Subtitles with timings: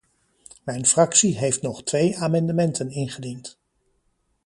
[0.63, 3.59] Mijn fractie heeft nog twee amendementen ingediend.